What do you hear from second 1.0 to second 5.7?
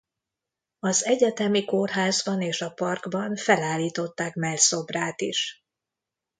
egyetemi kórházban és a parkban felállították mellszobrát is.